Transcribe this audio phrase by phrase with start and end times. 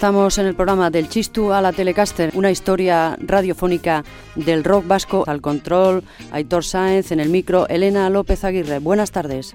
[0.00, 4.02] Comenzamos en el programa del Chistu a la Telecaster, una historia radiofónica
[4.34, 8.78] del rock vasco al control, Aitor Sáenz en el micro, Elena López Aguirre.
[8.78, 9.54] Buenas tardes.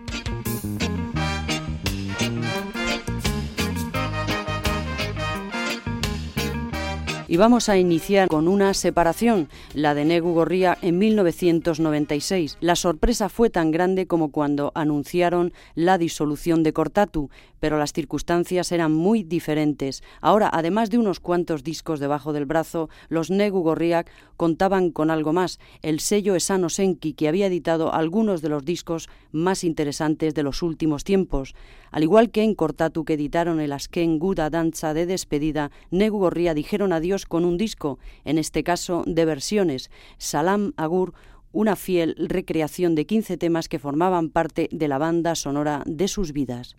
[7.35, 12.57] Y vamos a iniciar con una separación, la de Negu Gorría en 1996.
[12.61, 17.29] La sorpresa fue tan grande como cuando anunciaron la disolución de Cortatu,
[17.59, 20.01] pero las circunstancias eran muy diferentes.
[20.21, 25.33] Ahora, además de unos cuantos discos debajo del brazo, los Negu Gorriak contaban con algo
[25.33, 30.43] más, el sello Esano Senki, que había editado algunos de los discos más interesantes de
[30.43, 31.53] los últimos tiempos.
[31.95, 36.53] Al igual que en Cortatu, que editaron el Asken Guda Danza de despedida, Negu Gorria
[36.53, 41.13] dijeron adiós con un disco, en este caso de versiones, Salam Agur,
[41.53, 46.33] una fiel recreación de 15 temas que formaban parte de la banda sonora de sus
[46.33, 46.75] vidas.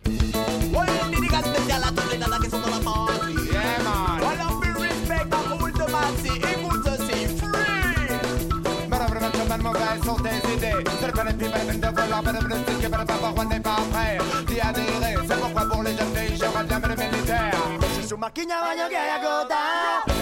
[18.17, 19.61] Makina baino gehiago da.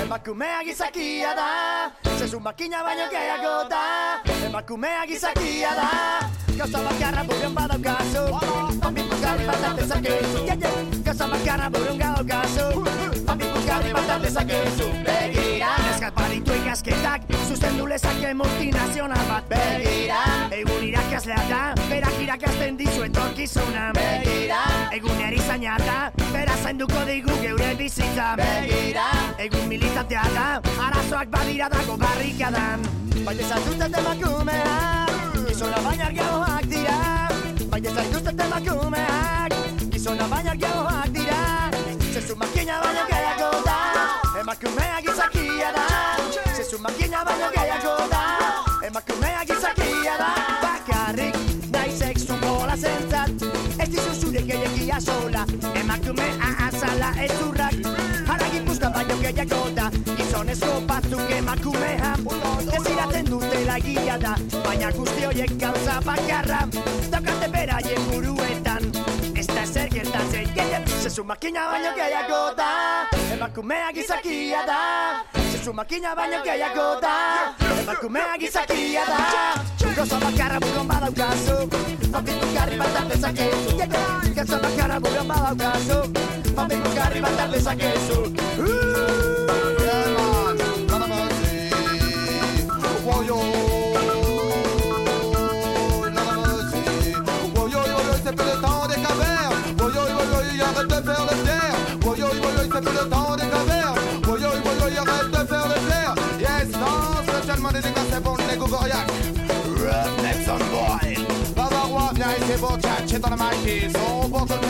[0.04, 1.92] Emakumea gizakia da.
[2.18, 3.84] Zezu makina baino gehiago da.
[4.46, 5.90] Emakumea gizakia da.
[6.58, 8.24] Gauza bakarra buruan badaukazu
[9.36, 10.40] Papi puzgarri bat artezakezu
[11.04, 12.66] Gauza bakarra buruan badaukazu
[13.28, 20.22] Papi puzgarri bat artezakezu Begira Neskat paritu ikasketak Zuzen du lezake multinazional bat Begira
[20.56, 21.62] Egun irakaslea da.
[21.90, 24.62] Berak irakasten dizu etorkizuna Begira
[24.96, 25.98] Egun erizaina da
[26.32, 30.48] Bera zainduko digu geure bizitza Begira Egun militantea da
[30.88, 32.88] Arazoak badira dago barrikadan
[33.28, 35.12] Baina zaituzten emakumeak
[35.44, 37.05] Gizona baina argiagoak dira
[37.76, 39.54] Baina zaituzten emakumeak
[39.92, 41.40] Gizona baina argiagoak dira
[42.14, 43.76] Zezu makina baina gehiago da
[44.40, 45.84] Emakumea gizakia da
[46.56, 48.22] Zezu makina baina gehiago da
[48.88, 50.65] Emakumea gizakia da
[52.78, 53.30] zentzat
[53.80, 55.46] Ez dizu zure gehiagia sola.
[55.76, 57.76] Emakumea azala ez urrak
[58.28, 59.90] Hara gipuzka baino gehiago da.
[60.18, 62.16] Gizonezko batzuk emakumea
[62.72, 64.36] Desiratzen dutela egia da.
[64.66, 66.66] Baina guzti horiek gauza bakarra
[67.12, 68.92] Daukate beraien buruetan.
[69.36, 72.70] Ez da ezer gertatzen gehien Zezu makina baino gehiago da.
[73.36, 75.35] Emakumea gizakia da
[75.66, 81.56] Zezu makina baino gehiago da Emakumea gizakia da Gauza bakarra buruan badaukazu
[82.14, 83.74] Papitu garri bat artezakezu
[84.36, 85.98] Gauza bakarra buruan badaukazu
[86.56, 88.20] Papitu garri bat artezakezu
[93.26, 93.75] c'est
[112.56, 112.78] det var
[113.30, 113.96] the mic is.
[113.96, 114.66] All bottom.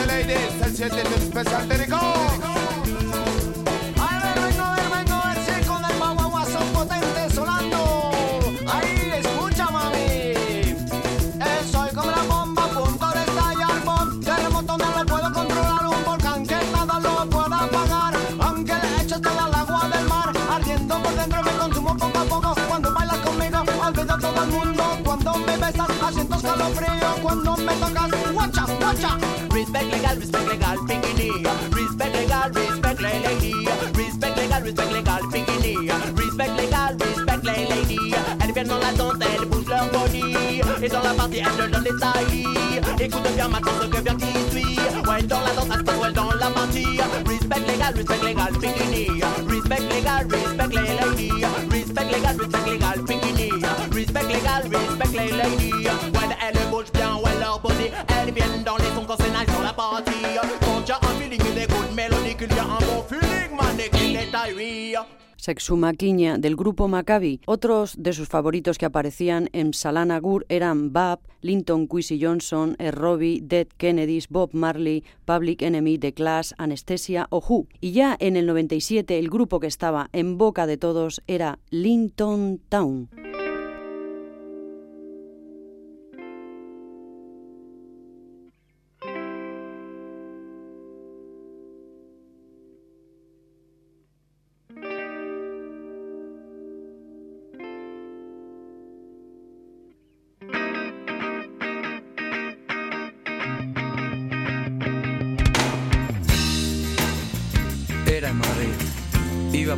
[26.56, 27.16] Spéciale dédicace.
[27.22, 29.18] cuando me tocas Watcha, watcha
[29.50, 31.30] Respect legal, respect legal, bikini
[31.72, 33.52] Respect legal, respect la lady
[33.94, 39.14] Respect legal, respect legal, bikini Respect legal, respect la lady Elles viennent dans la danse,
[39.20, 42.46] elles bougent leur body Et dans la partie, elles leur donnent des tailles
[43.00, 44.78] Écoute bien maintenant ce que vient qui suit
[45.08, 49.22] Ouais, dans la danse, ça se ouais, dans la partie Respect legal, respect legal, bikini
[49.48, 51.30] Respect legal, respect la lady
[51.70, 53.50] Respect legal, respect legal, bikini
[53.92, 56.15] Respect legal, respect la lady
[57.56, 57.96] leur body
[66.38, 67.40] del grupo Maccabi.
[67.46, 72.98] Otros de sus favoritos que aparecían en Salana Gur eran Bab, Linton Quincy Johnson, Er
[73.42, 77.66] Dead Kennedys, Bob Marley, Public Enemy, The Clash, Anesthesia o Who.
[77.80, 82.60] Y ya en el 97 el grupo que estaba en boca de todos era Linton
[82.68, 83.08] Town.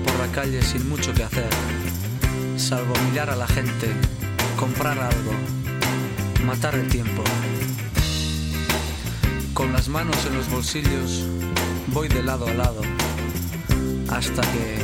[0.04, 1.48] Por la calle sin mucho que hacer,
[2.56, 3.88] salvo mirar a la gente,
[4.58, 5.32] comprar algo,
[6.44, 7.22] matar el tiempo.
[9.54, 11.24] Con las manos en los bolsillos
[11.88, 12.80] voy de lado a lado
[14.10, 14.78] hasta que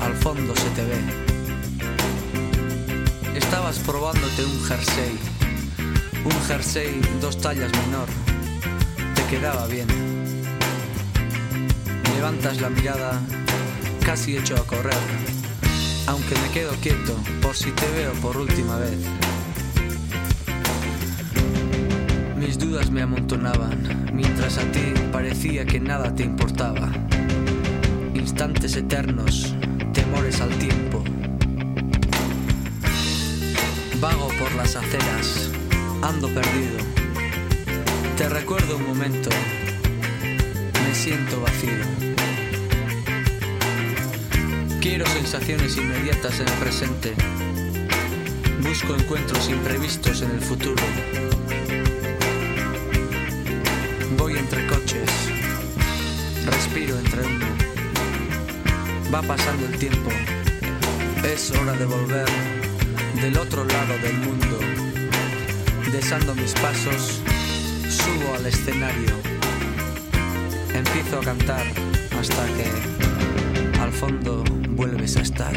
[0.00, 1.00] al fondo se te ve.
[3.34, 5.18] Estabas probándote un jersey,
[6.24, 8.08] un jersey dos tallas menor,
[9.14, 9.86] te quedaba bien.
[12.14, 13.20] Levantas la mirada,
[14.08, 14.94] casi hecho a correr,
[16.06, 18.96] aunque me quedo quieto por si te veo por última vez.
[22.38, 26.90] Mis dudas me amontonaban, mientras a ti parecía que nada te importaba.
[28.14, 29.54] Instantes eternos,
[29.92, 31.04] temores al tiempo.
[34.00, 35.50] Vago por las aceras,
[36.00, 36.78] ando perdido.
[38.16, 39.28] Te recuerdo un momento,
[40.82, 42.08] me siento vacío.
[44.80, 47.12] Quiero sensaciones inmediatas en el presente.
[48.62, 50.82] Busco encuentros imprevistos en el futuro.
[54.16, 55.10] Voy entre coches,
[56.46, 57.46] respiro entre humo.
[59.12, 60.10] Va pasando el tiempo,
[61.24, 62.28] es hora de volver
[63.20, 64.58] del otro lado del mundo.
[65.90, 67.20] Desando mis pasos,
[67.88, 69.12] subo al escenario.
[70.72, 71.66] Empiezo a cantar
[72.20, 74.44] hasta que al fondo
[75.16, 75.52] a estar.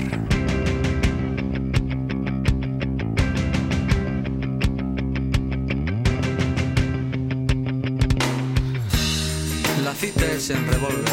[9.83, 11.03] La cita es en Revolver.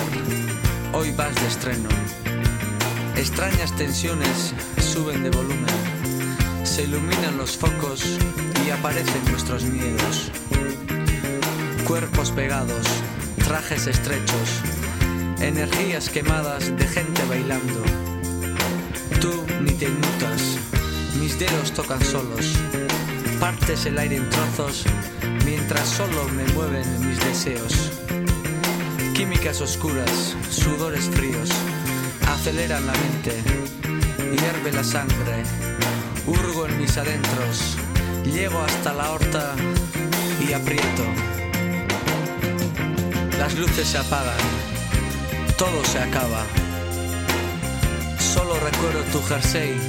[0.93, 1.89] Hoy vas de estreno.
[3.17, 5.67] Extrañas tensiones suben de volumen.
[6.63, 8.05] Se iluminan los focos
[8.65, 10.31] y aparecen nuestros miedos.
[11.89, 12.87] Cuerpos pegados,
[13.45, 14.61] trajes estrechos,
[15.41, 18.08] energías quemadas de gente bailando.
[19.61, 20.59] Ni te inmutas,
[21.21, 22.55] mis dedos tocan solos.
[23.41, 24.85] Partes el aire en trozos
[25.45, 27.93] mientras solo me mueven mis deseos.
[29.15, 31.51] Químicas oscuras, sudores fríos,
[32.27, 33.33] aceleran la mente,
[34.37, 35.43] hierve la sangre,
[36.27, 37.77] hurgo en mis adentros,
[38.25, 39.55] llego hasta la horta
[40.47, 41.05] y aprieto.
[43.39, 44.37] Las luces se apagan,
[45.57, 46.45] todo se acaba.
[48.35, 49.81] Solo recuerdo tu jersey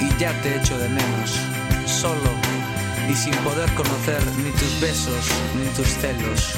[0.00, 1.38] y ya te echo de menos,
[1.86, 2.30] solo
[3.10, 6.54] y sin poder conocer ni tus besos ni tus celos.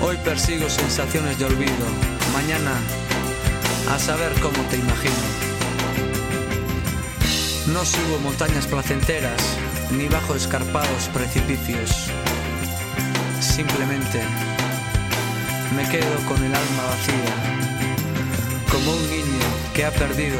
[0.00, 1.86] Hoy persigo sensaciones de olvido.
[2.32, 2.74] Mañana,
[3.92, 5.26] a saber cómo te imagino.
[7.72, 9.42] No subo montañas placenteras,
[9.90, 11.90] ni bajo escarpados precipicios.
[13.40, 14.22] Simplemente
[15.74, 17.55] me quedo con el alma vacía,
[18.70, 20.38] como un niño que ha perdido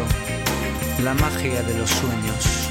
[1.03, 2.66] la magia de los sueños.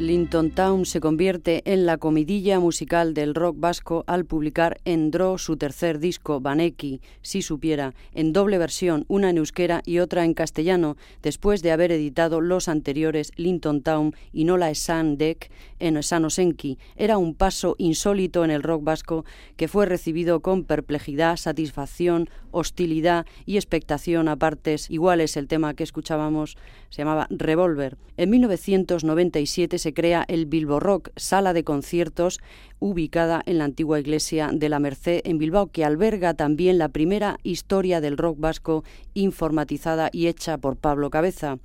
[0.00, 5.36] Linton Town se convierte en la comidilla musical del rock vasco al publicar en Draw
[5.36, 10.32] su tercer disco, Baneki, si supiera, en doble versión, una en euskera y otra en
[10.32, 16.78] castellano, después de haber editado los anteriores Linton Town y Nola Esan Deck en Sanosenki.
[16.96, 19.26] Era un paso insólito en el rock vasco
[19.58, 25.36] que fue recibido con perplejidad, satisfacción, hostilidad y expectación a partes iguales.
[25.36, 26.56] El tema que escuchábamos
[26.88, 27.98] se llamaba Revolver.
[28.16, 32.40] En 1997 se crea el Bilbo Rock, sala de conciertos
[32.78, 37.38] ubicada en la antigua iglesia de la Merced en Bilbao, que alberga también la primera
[37.42, 41.58] historia del rock vasco informatizada y hecha por Pablo Cabeza.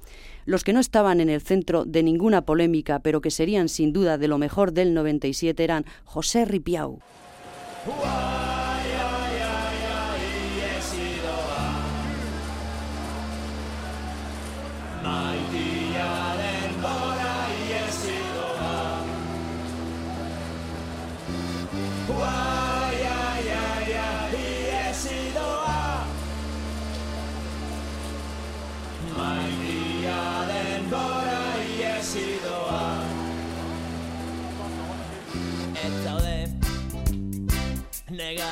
[0.45, 4.17] Los que no estaban en el centro de ninguna polémica, pero que serían sin duda
[4.17, 6.99] de lo mejor del 97 eran José Ripiau.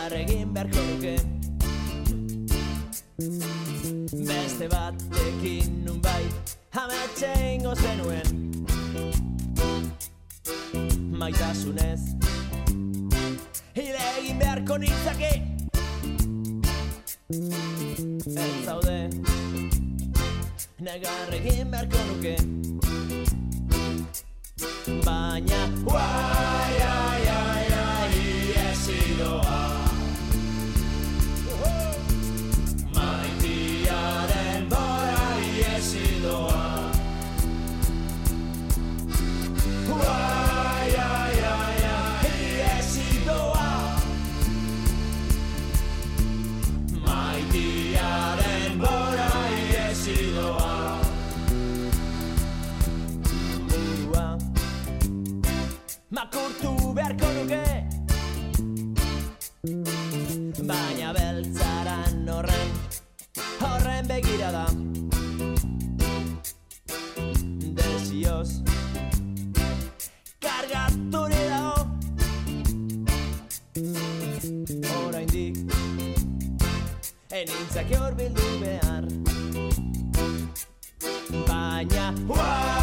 [0.04, 1.16] Negar egin beharko duke
[4.28, 6.24] Beste batekin nun bai
[6.74, 8.28] Hametxe ingo zenuen.
[11.20, 12.02] Maitasunez
[13.76, 15.32] Hile egin beharko nintzake.
[18.44, 18.98] Ez zaude
[20.80, 22.36] Negar egin beharko nuke
[25.06, 26.53] Baina Uai,
[77.44, 79.04] enintzake hor bildu behar.
[81.48, 82.83] Baina, uai,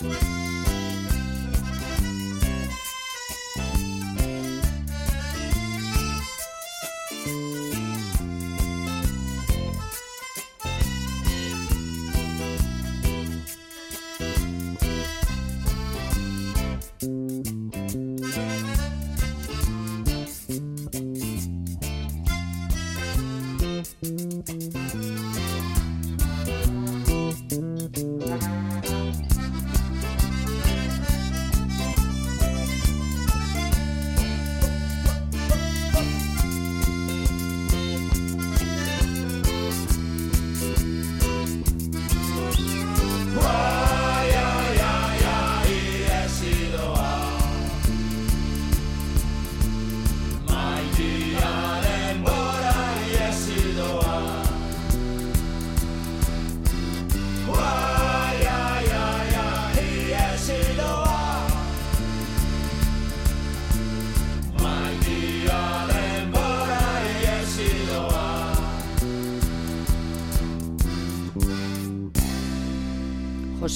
[0.00, 0.27] Bye.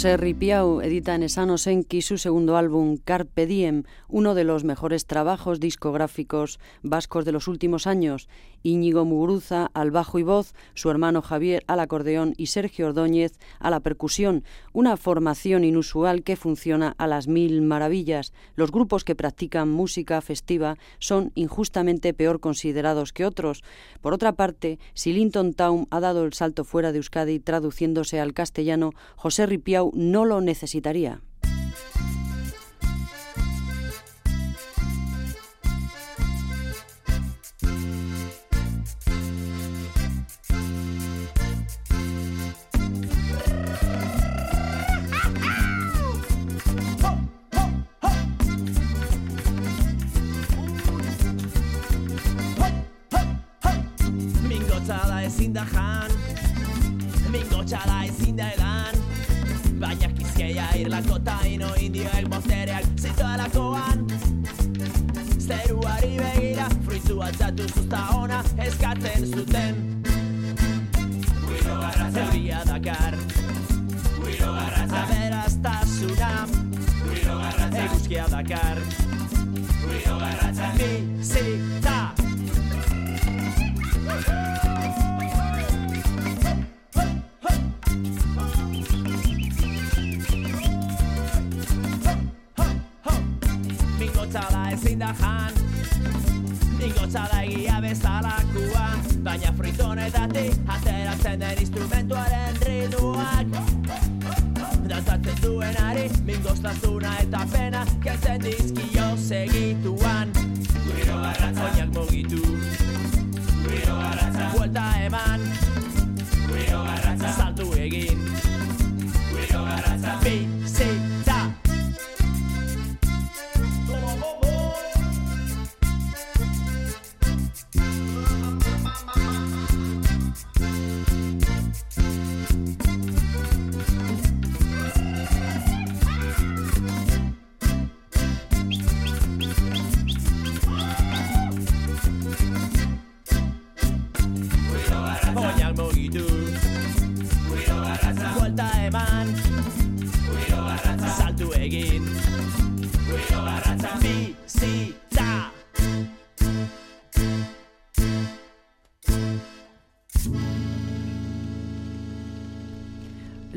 [0.02, 5.06] José Ripiau edita en Esano Senki su segundo álbum Carpe Diem, uno de los mejores
[5.06, 8.28] trabajos discográficos vascos de los últimos años.
[8.64, 13.70] Íñigo Muguruza al bajo y voz, su hermano Javier al acordeón y Sergio Ordóñez a
[13.70, 14.42] la percusión,
[14.72, 18.32] una formación inusual que funciona a las mil maravillas.
[18.56, 23.62] Los grupos que practican música festiva son injustamente peor considerados que otros.
[24.00, 28.32] Por otra parte, si Linton Town ha dado el salto fuera de Euskadi traduciéndose al
[28.32, 31.20] castellano, José Ripiau no lo necesitaría.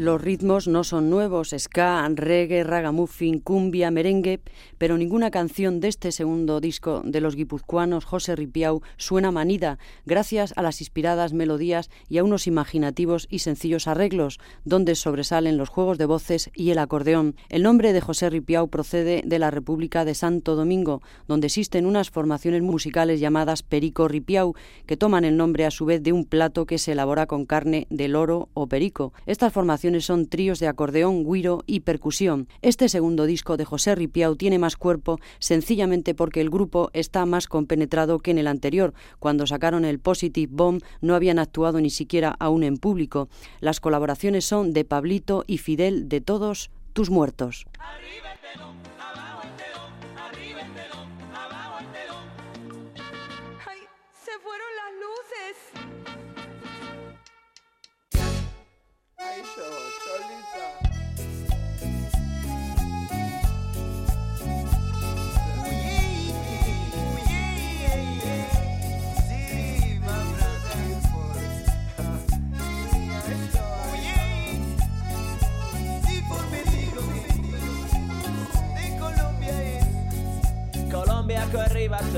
[0.05, 4.39] Los ritmos no son nuevos, ska, reggae, ragamuffin, cumbia, merengue,
[4.77, 10.53] pero ninguna canción de este segundo disco de los guipuzcoanos José Ripiau suena manida, gracias
[10.57, 15.97] a las inspiradas melodías y a unos imaginativos y sencillos arreglos, donde sobresalen los juegos
[15.97, 17.35] de voces y el acordeón.
[17.49, 22.11] El nombre de José Ripiau procede de la República de Santo Domingo, donde existen unas
[22.11, 24.53] formaciones musicales llamadas Perico Ripiau,
[24.85, 27.87] que toman el nombre a su vez de un plato que se elabora con carne
[27.89, 29.11] de loro o perico.
[29.25, 32.47] Estas formaciones son tríos de acordeón, guiro y percusión.
[32.61, 37.47] Este segundo disco de José Ripiau tiene más cuerpo sencillamente porque el grupo está más
[37.47, 38.93] compenetrado que en el anterior.
[39.19, 43.29] Cuando sacaron el Positive Bomb no habían actuado ni siquiera aún en público.
[43.59, 47.65] Las colaboraciones son de Pablito y Fidel de Todos tus muertos.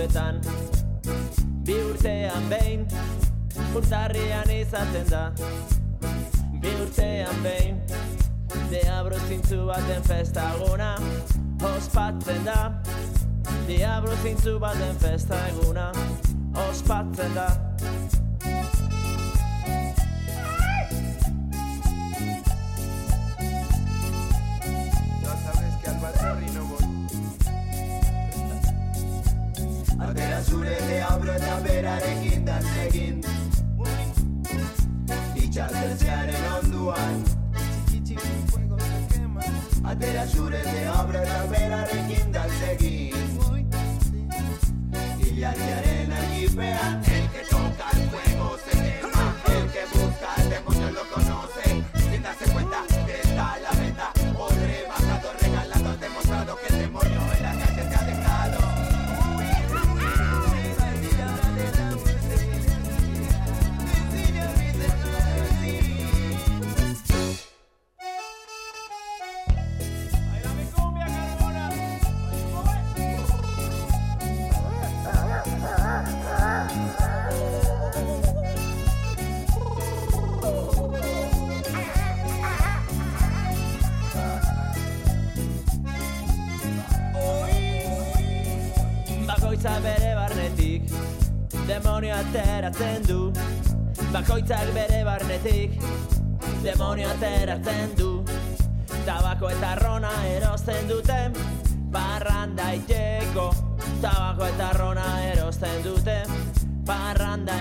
[0.08, 0.42] Batzuetan
[1.66, 2.88] Bi urtean behin
[3.76, 5.32] Urtarrian izaten da.
[6.62, 7.82] Bi urtean behin
[8.72, 10.96] Diabro zintzu baten festaguna
[11.76, 12.72] Ospatzen da.
[13.68, 15.92] Diabro zintzu baten festaguna
[16.70, 17.67] Ospatzen da
[89.68, 90.84] Bakoitza bere barnetik
[91.68, 93.18] Demonio ateratzen du.
[94.14, 95.76] Bakoitzak bere barnetik
[96.64, 98.24] Demonio ateratzen du.
[99.04, 101.36] Tabako eta rona erosten duten
[101.92, 103.50] Parranda iteko
[104.02, 106.40] Tabako eta rona erosten duten
[106.88, 107.60] Parranda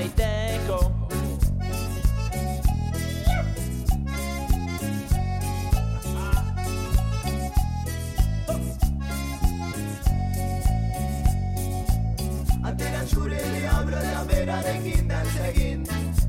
[14.64, 16.28] Regin dantzegin seguints,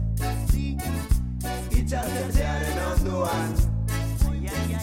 [0.51, 0.77] si,
[1.79, 3.51] eta zer da ere non duan.
[4.41, 4.81] Ya ya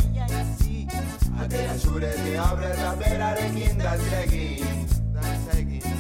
[1.51, 5.95] ya zure de abre esperare regin da seguints, da seguints.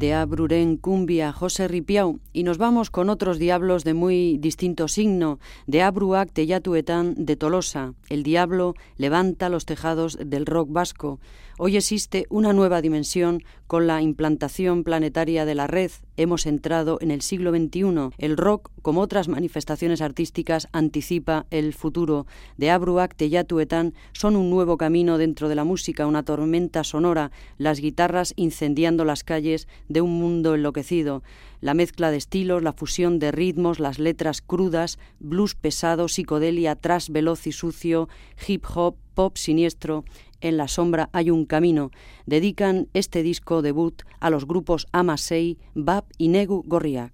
[0.00, 5.38] De Abruren, Cumbia, José Ripiau, y nos vamos con otros diablos de muy distinto signo,
[5.66, 7.92] de Abruac, Teyatuetán, de Tolosa.
[8.08, 11.20] El diablo levanta los tejados del rock vasco.
[11.58, 15.90] Hoy existe una nueva dimensión con la implantación planetaria de la red,
[16.22, 18.10] hemos entrado en el siglo XXI.
[18.18, 22.26] El rock, como otras manifestaciones artísticas, anticipa el futuro.
[22.56, 27.80] De Abruak, Teyatuetan son un nuevo camino dentro de la música, una tormenta sonora, las
[27.80, 31.22] guitarras incendiando las calles de un mundo enloquecido
[31.60, 37.10] la mezcla de estilos, la fusión de ritmos, las letras crudas, blues pesado, psicodelia, trash
[37.10, 38.08] veloz y sucio,
[38.46, 40.04] hip hop, pop siniestro.
[40.40, 41.90] En la sombra hay un camino.
[42.26, 47.12] Dedican este disco debut a los grupos Amasei, Bab y Negu Gorriak.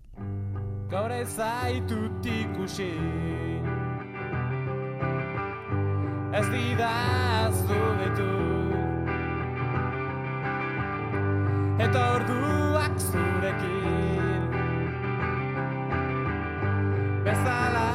[17.27, 17.87] Bezala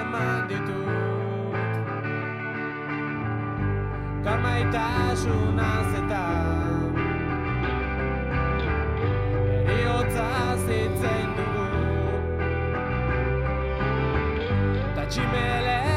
[0.00, 1.72] eman ditut
[4.24, 6.24] Karmaitasuna zeta
[9.74, 10.28] Eriotza
[10.66, 11.66] zitzen dugu
[14.94, 15.87] Ta tximele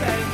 [0.00, 0.29] take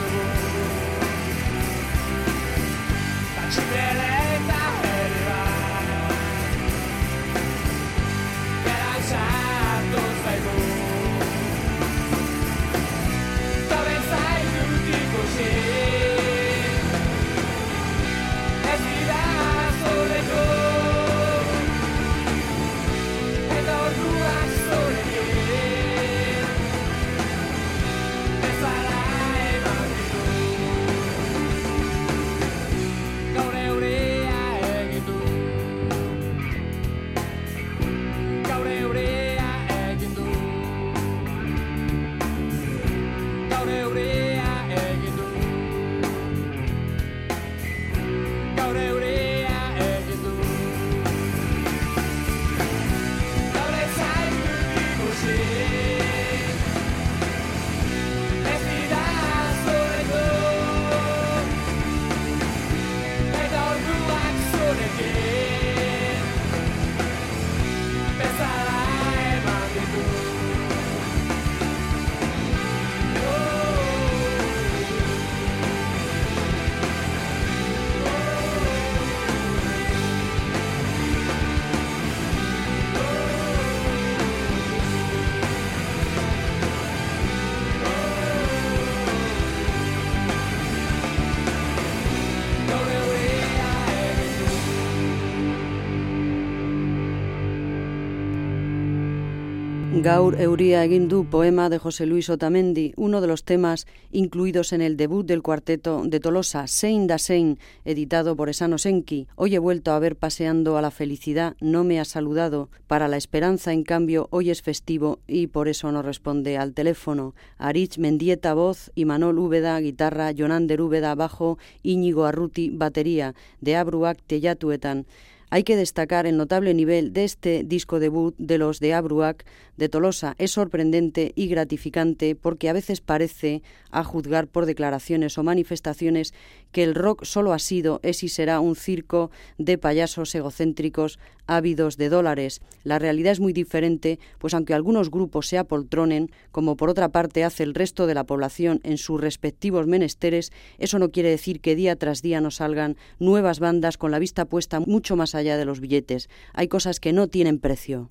[100.06, 104.96] Gaur Euría egin poema de José Luis Otamendi, uno de los temas incluidos en el
[104.96, 109.26] debut del cuarteto de Tolosa, Sein da Sein, editado por Esano Senki.
[109.34, 112.68] Hoy he vuelto a ver paseando a la felicidad, no me ha saludado.
[112.86, 117.34] Para la esperanza, en cambio, hoy es festivo y por eso no responde al teléfono.
[117.58, 124.22] Arich Mendieta, voz, y Manol Úbeda, guitarra, Jonander Úbeda, bajo, Íñigo Arruti, batería, de Abruak
[124.24, 125.04] Teyatuetan.
[125.48, 129.44] Hay que destacar el notable nivel de este disco debut de los de Abruac
[129.76, 130.34] de Tolosa.
[130.38, 136.34] Es sorprendente y gratificante porque a veces parece, a juzgar por declaraciones o manifestaciones,
[136.76, 141.96] que el rock solo ha sido, es y será un circo de payasos egocéntricos ávidos
[141.96, 142.60] de dólares.
[142.84, 147.44] La realidad es muy diferente, pues aunque algunos grupos se apoltronen, como por otra parte
[147.44, 151.76] hace el resto de la población en sus respectivos menesteres, eso no quiere decir que
[151.76, 155.64] día tras día nos salgan nuevas bandas con la vista puesta mucho más allá de
[155.64, 156.28] los billetes.
[156.52, 158.10] Hay cosas que no tienen precio.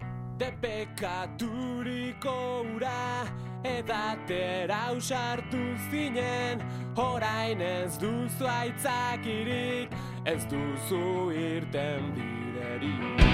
[3.65, 6.62] edatera usartu zinen
[6.95, 9.89] Horain ez duzu aitzakirik,
[10.25, 13.25] ez duzu irten biderik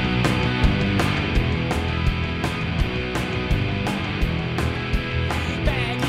[5.66, 6.01] Begira!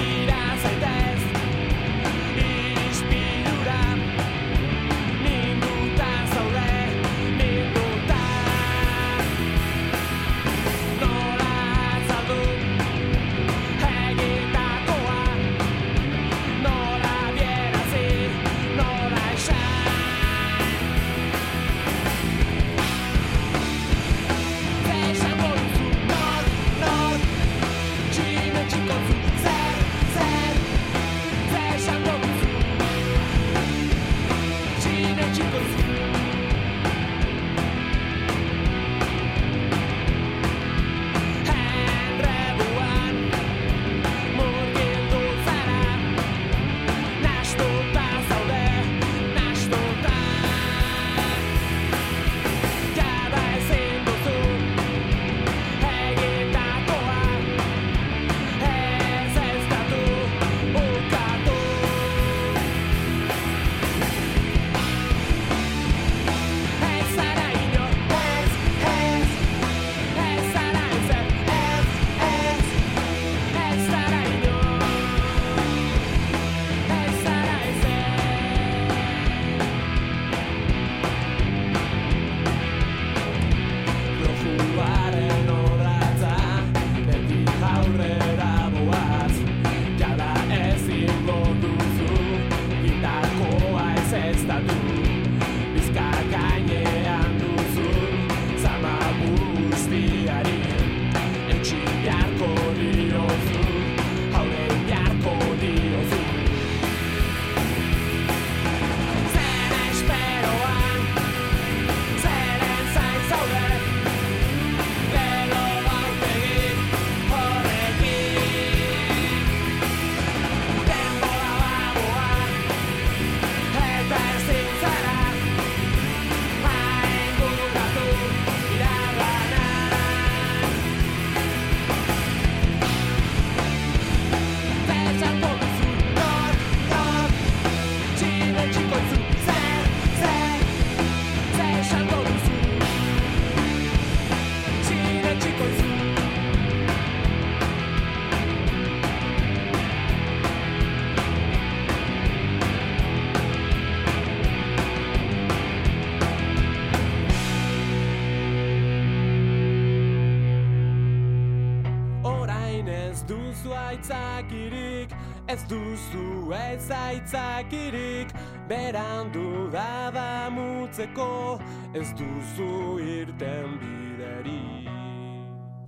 [171.12, 171.59] Mutzeko
[171.94, 173.72] Ez duzu irten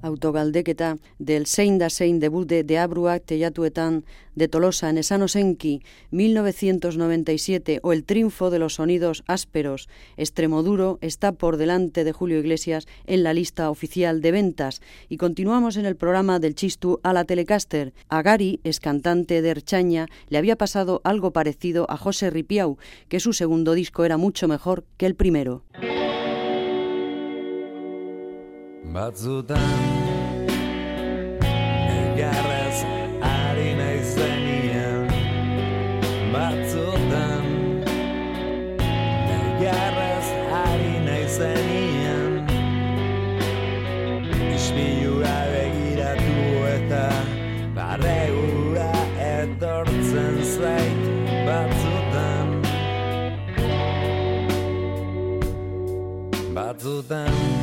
[0.05, 7.93] autogaldeketa del Sein da Sein debude de Abruak tellatuetan de Tolosa en Esanosenki 1997 o
[7.93, 13.33] El triunfo de los sonidos ásperos Extremoduro está por delante de Julio Iglesias en la
[13.33, 17.93] lista oficial de ventas y continuamos en el programa del Chistu a la Telecaster.
[18.09, 22.77] A Gary, es cantante de Erchaña, le había pasado algo parecido a José Ripiau,
[23.09, 25.63] que su segundo disco era mucho mejor que el primero.
[28.95, 29.71] Batzutan.
[31.43, 32.79] Egarrez
[33.21, 35.09] ari nahi zenien
[36.35, 37.47] Batzutan.
[39.39, 40.29] Egarrez
[40.61, 42.33] ari nahi zenien
[44.55, 46.39] Ispilura begiratu
[46.77, 47.07] eta
[47.75, 48.93] Barre ura
[49.33, 51.03] etortzen zait
[51.51, 52.49] Batzutan.
[56.55, 57.54] Batzutan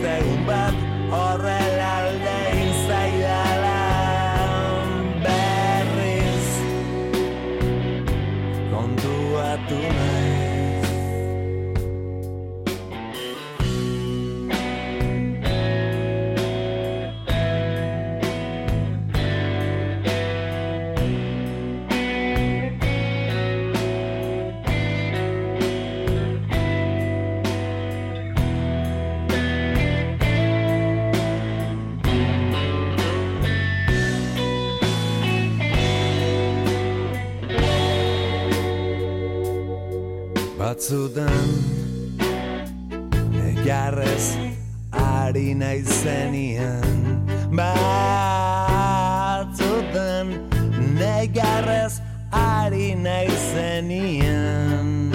[0.00, 0.69] está en un bar.
[40.80, 41.44] batzutan
[43.36, 44.40] Egarrez
[44.96, 47.20] ari nahi zenian.
[47.52, 47.76] Batzutan
[50.96, 52.00] Negarrez
[52.32, 55.12] ari nahi zenian.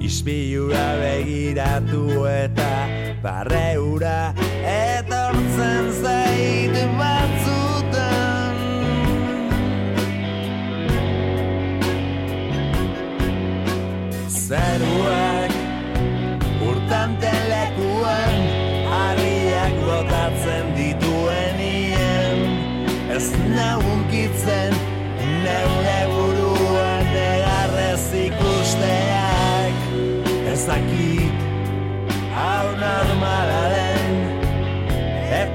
[0.00, 2.88] Ispilura begiratu eta
[3.20, 4.32] Barreura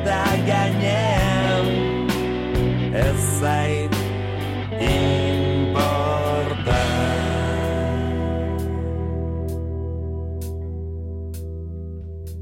[0.02, 1.68] eta gainean
[2.94, 3.94] ez zait
[4.82, 6.80] importa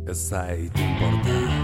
[0.08, 1.59] ez zait importa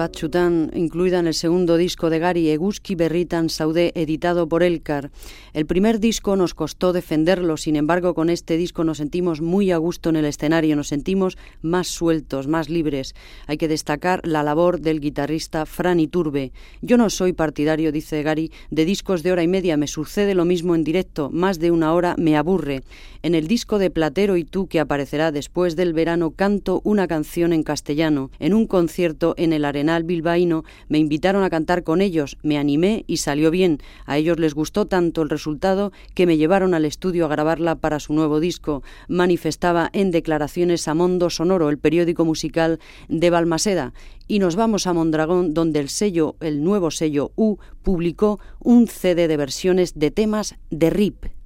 [0.00, 5.10] Batchutan, incluida en el segundo disco de Gary Eguski Berritan Saudé, editado por Elcar.
[5.52, 9.76] El primer disco nos costó defenderlo, sin embargo, con este disco nos sentimos muy a
[9.76, 13.14] gusto en el escenario, nos sentimos más sueltos, más libres.
[13.46, 16.52] Hay que destacar la labor del guitarrista Fran Iturbe.
[16.80, 20.46] Yo no soy partidario, dice Gary, de discos de hora y media, me sucede lo
[20.46, 22.84] mismo en directo, más de una hora me aburre.
[23.22, 27.52] En el disco de Platero y tú, que aparecerá después del verano, canto una canción
[27.52, 29.66] en castellano, en un concierto en el
[29.98, 33.78] Bilbaíno, me invitaron a cantar con ellos, me animé y salió bien.
[34.06, 38.00] A ellos les gustó tanto el resultado que me llevaron al estudio a grabarla para
[38.00, 38.82] su nuevo disco.
[39.08, 43.92] Manifestaba en declaraciones a Mondo Sonoro, el periódico musical de Balmaseda.
[44.28, 49.26] Y nos vamos a Mondragón, donde el sello, el nuevo sello U, publicó un CD
[49.26, 51.39] de versiones de temas de RIP.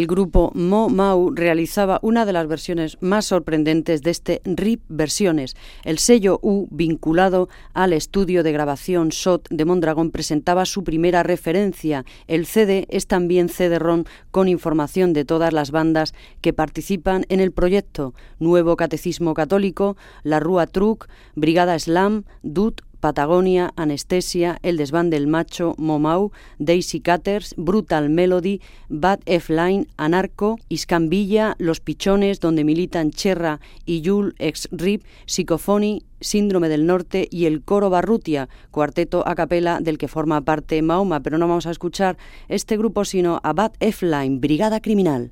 [0.00, 5.56] El grupo Mo Mau realizaba una de las versiones más sorprendentes de este RIP Versiones.
[5.84, 12.06] El sello U, vinculado al estudio de grabación SOT de Mondragón, presentaba su primera referencia.
[12.28, 17.52] El CD es también CD-ROM con información de todas las bandas que participan en el
[17.52, 18.14] proyecto.
[18.38, 25.74] Nuevo Catecismo Católico, La Rúa Truc, Brigada Slam, DUT, Patagonia, Anestesia, El desván del macho,
[25.78, 34.02] Momau, Daisy Cutters, Brutal Melody, Bad F-Line, Anarco, Iscambilla, Los Pichones, donde militan Cherra y
[34.02, 39.96] Yul ex Rip, Psicofony, Síndrome del Norte y el Coro Barrutia, cuarteto a capela del
[39.96, 44.38] que forma parte Mahoma, pero no vamos a escuchar este grupo sino a Bad F-Line,
[44.38, 45.30] Brigada Criminal.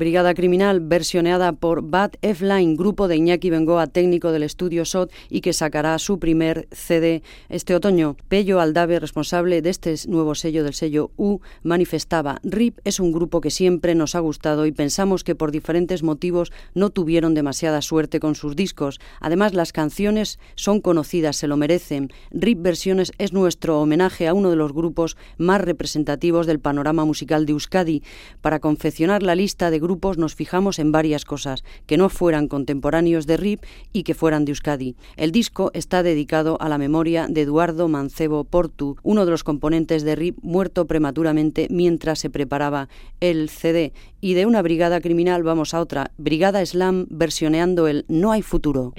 [0.00, 5.42] Brigada Criminal, versioneada por Bad F-Line, grupo de Iñaki Bengoa, técnico del estudio SOT y
[5.42, 8.16] que sacará su primer CD este otoño.
[8.28, 13.42] Pello Aldave, responsable de este nuevo sello del sello U, manifestaba: RIP es un grupo
[13.42, 18.20] que siempre nos ha gustado y pensamos que por diferentes motivos no tuvieron demasiada suerte
[18.20, 19.00] con sus discos.
[19.20, 22.10] Además, las canciones son conocidas, se lo merecen.
[22.30, 27.44] RIP Versiones es nuestro homenaje a uno de los grupos más representativos del panorama musical
[27.44, 28.02] de Euskadi.
[28.40, 32.46] Para confeccionar la lista de grupos grupos nos fijamos en varias cosas, que no fueran
[32.46, 34.94] contemporáneos de RIP y que fueran de Euskadi.
[35.16, 40.04] El disco está dedicado a la memoria de Eduardo Mancebo Portu, uno de los componentes
[40.04, 42.88] de RIP muerto prematuramente mientras se preparaba
[43.18, 43.92] el CD.
[44.20, 48.94] Y de una brigada criminal vamos a otra, Brigada Slam versioneando el No hay futuro.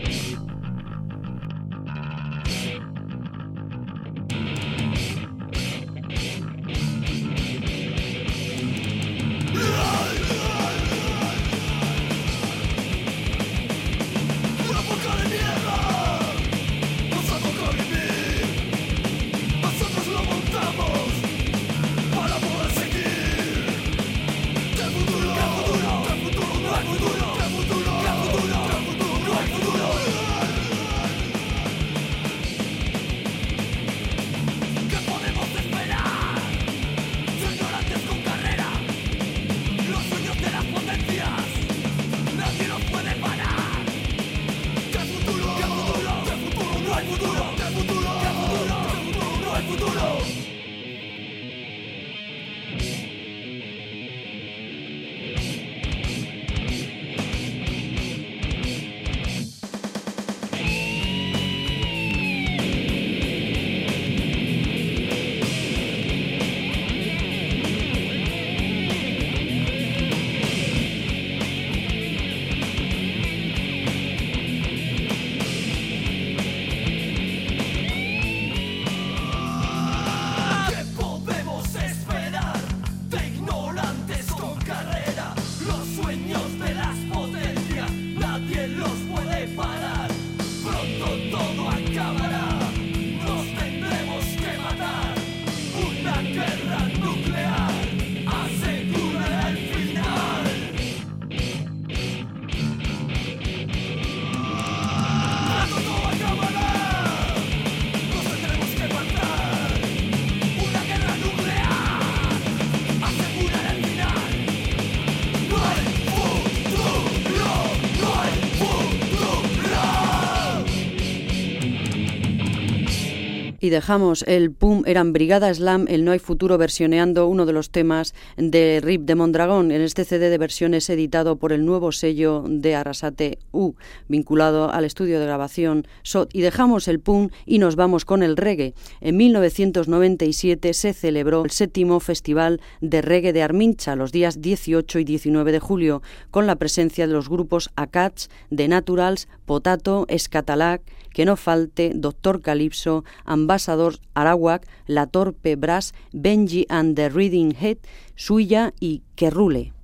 [123.61, 127.69] Y dejamos el PUM, eran Brigada Slam, el No hay futuro versioneando uno de los
[127.69, 132.43] temas de RIP de Mondragón en este CD de versiones editado por el nuevo sello
[132.47, 133.75] de Arrasate U,
[134.07, 136.31] vinculado al estudio de grabación SOT.
[136.33, 138.73] Y dejamos el PUM y nos vamos con el reggae.
[138.99, 145.03] En 1997 se celebró el séptimo Festival de Reggae de Armincha los días 18 y
[145.03, 146.01] 19 de julio,
[146.31, 150.81] con la presencia de los grupos ACATS, The Naturals, Potato, Escatalac,
[151.13, 153.03] que no falte Doctor Calypso,
[153.51, 157.79] Ambassador Arawak, La Torpe Brass, Benji and the Reading Head,
[158.15, 159.80] Suya y habitación.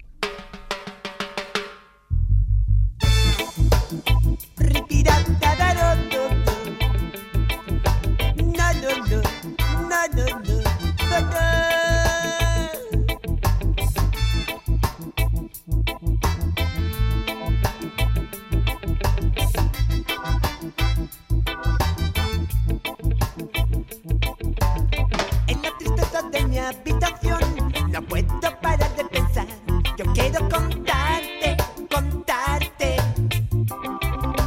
[30.18, 31.56] Quiero contarte,
[31.94, 32.98] contarte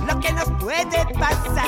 [0.09, 1.59] lo que nos puede pasar.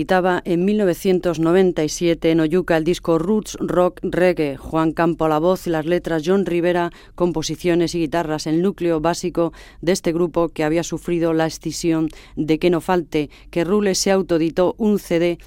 [0.00, 5.66] Editaba en 1997 en Oyuca el disco Roots Rock Reggae, Juan Campo a la voz
[5.66, 10.64] y las letras, John Rivera, composiciones y guitarras, el núcleo básico de este grupo que
[10.64, 15.38] había sufrido la escisión de Que no falte, que Rule se autoeditó un CD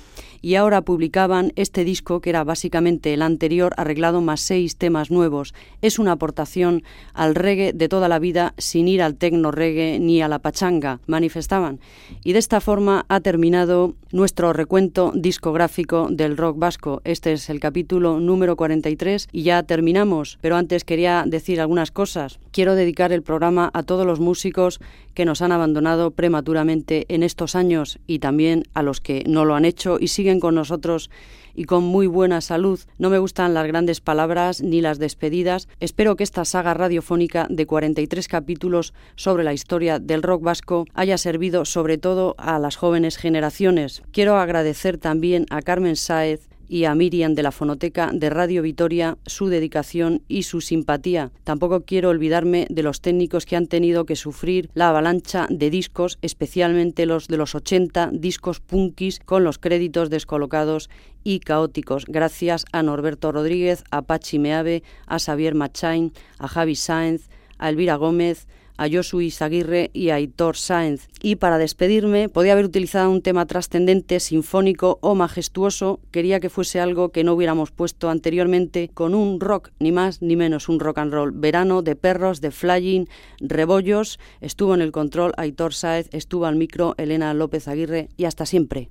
[0.43, 5.55] y ahora publicaban este disco que era básicamente el anterior arreglado más seis temas nuevos.
[5.81, 6.83] Es una aportación
[7.13, 10.99] al reggae de toda la vida sin ir al tecno reggae ni a la pachanga,
[11.07, 11.79] manifestaban.
[12.25, 17.01] Y de esta forma ha terminado nuestro recuento discográfico del rock vasco.
[17.05, 22.39] Este es el capítulo número 43 y ya terminamos, pero antes quería decir algunas cosas.
[22.51, 24.81] Quiero dedicar el programa a todos los músicos
[25.13, 29.55] que nos han abandonado prematuramente en estos años y también a los que no lo
[29.55, 31.09] han hecho y siguen con nosotros
[31.55, 32.79] y con muy buena salud.
[32.97, 35.67] No me gustan las grandes palabras ni las despedidas.
[35.79, 41.17] Espero que esta saga radiofónica de 43 capítulos sobre la historia del rock vasco haya
[41.17, 44.01] servido sobre todo a las jóvenes generaciones.
[44.11, 49.19] Quiero agradecer también a Carmen Sáez y a Miriam de la Fonoteca de Radio Vitoria
[49.27, 51.31] su dedicación y su simpatía.
[51.43, 56.17] Tampoco quiero olvidarme de los técnicos que han tenido que sufrir la avalancha de discos,
[56.23, 60.89] especialmente los de los 80 discos punkis con los créditos descolocados
[61.23, 62.05] y caóticos.
[62.07, 67.97] Gracias a Norberto Rodríguez, a Pachi Meave, a Xavier Machain, a Javi Sáenz, a Elvira
[67.97, 68.47] Gómez,
[68.77, 71.07] a Josu Izaguirre y a Aitor Sáenz.
[71.21, 75.99] Y para despedirme, podía haber utilizado un tema trascendente, sinfónico o majestuoso.
[76.11, 80.35] Quería que fuese algo que no hubiéramos puesto anteriormente con un rock, ni más ni
[80.35, 81.31] menos un rock and roll.
[81.31, 83.05] Verano de perros, de flying,
[83.39, 84.19] rebollos.
[84.41, 88.89] Estuvo en el control Aitor Sáenz, estuvo al micro Elena López Aguirre y hasta siempre.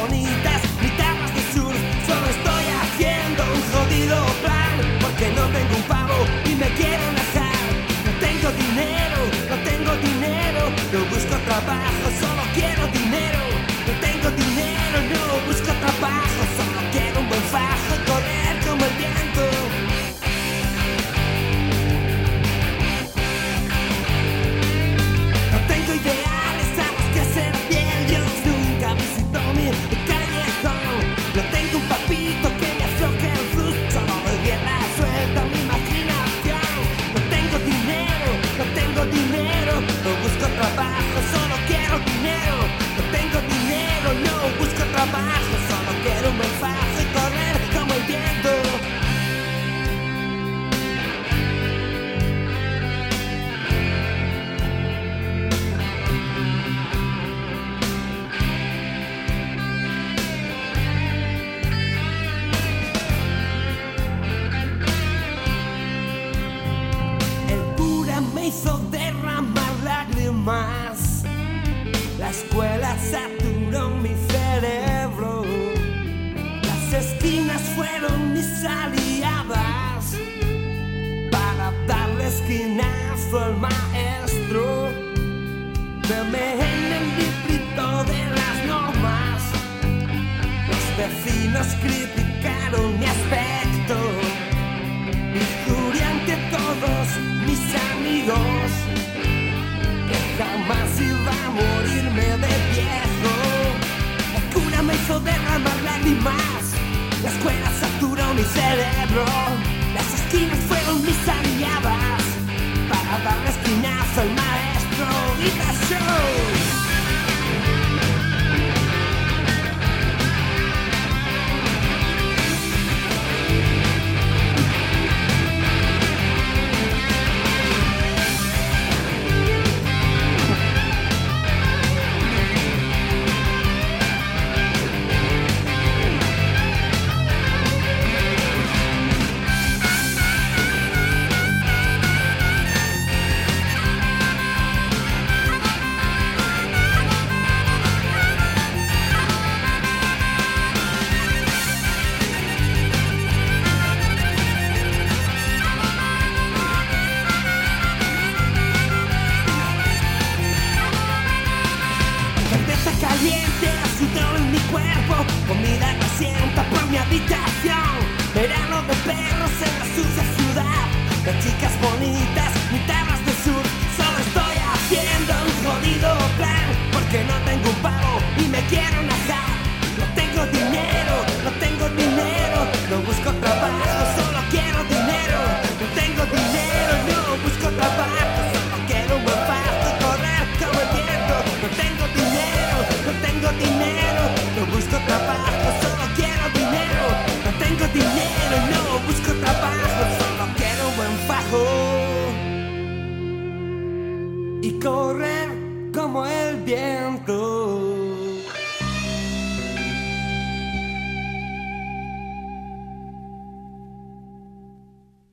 [0.00, 1.74] Bonitas, guitarras de sur.
[2.08, 7.66] Solo estoy haciendo un jodido plan, porque no tengo un pavo y me quiero dejar.
[8.06, 9.18] No tengo dinero,
[9.50, 10.60] no tengo dinero,
[10.92, 11.95] no busco trabajo,